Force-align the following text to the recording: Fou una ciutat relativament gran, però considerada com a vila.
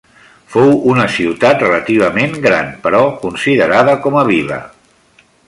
Fou 0.53 0.71
una 0.93 1.03
ciutat 1.15 1.61
relativament 1.65 2.33
gran, 2.47 2.73
però 2.87 3.03
considerada 3.27 3.95
com 4.07 4.19
a 4.23 4.25
vila. 4.33 4.59